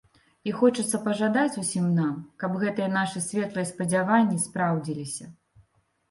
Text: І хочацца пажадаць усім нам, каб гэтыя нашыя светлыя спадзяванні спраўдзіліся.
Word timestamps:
І 0.49 0.51
хочацца 0.59 0.99
пажадаць 1.07 1.57
усім 1.63 1.83
нам, 1.97 2.15
каб 2.43 2.55
гэтыя 2.63 2.87
нашыя 2.93 3.23
светлыя 3.25 3.67
спадзяванні 3.73 4.39
спраўдзіліся. 4.47 5.29